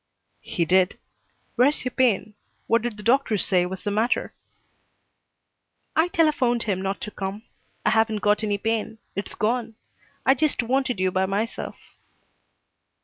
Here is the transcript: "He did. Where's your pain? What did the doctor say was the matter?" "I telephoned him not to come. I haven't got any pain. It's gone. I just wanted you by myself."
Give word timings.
"He 0.39 0.65
did. 0.65 0.97
Where's 1.57 1.85
your 1.85 1.91
pain? 1.91 2.33
What 2.65 2.81
did 2.81 2.97
the 2.97 3.03
doctor 3.03 3.37
say 3.37 3.67
was 3.67 3.83
the 3.83 3.91
matter?" 3.91 4.33
"I 5.95 6.07
telephoned 6.07 6.63
him 6.63 6.81
not 6.81 6.99
to 7.01 7.11
come. 7.11 7.43
I 7.85 7.91
haven't 7.91 8.23
got 8.25 8.43
any 8.43 8.57
pain. 8.57 8.97
It's 9.15 9.35
gone. 9.35 9.75
I 10.25 10.33
just 10.33 10.63
wanted 10.63 10.99
you 10.99 11.11
by 11.11 11.27
myself." 11.27 11.75